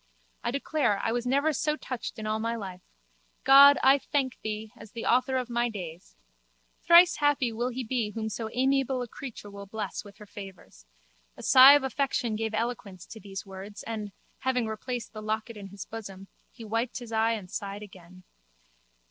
[0.43, 2.81] I declare, I was never so touched in all my life.
[3.43, 6.15] God, I thank thee, as the Author of my days!
[6.81, 10.87] Thrice happy will he be whom so amiable a creature will bless with her favours.
[11.37, 15.67] A sigh of affection gave eloquence to these words and, having replaced the locket in
[15.67, 18.23] his bosom, he wiped his eye and sighed again.